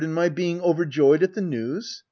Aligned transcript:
[aCT 0.01 0.25
IV. 0.25 0.33
being 0.33 0.61
overjoyed 0.61 1.21
at 1.21 1.35
the 1.35 1.41
news! 1.43 1.99